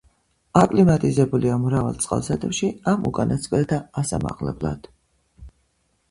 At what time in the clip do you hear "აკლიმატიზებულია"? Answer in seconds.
0.59-1.57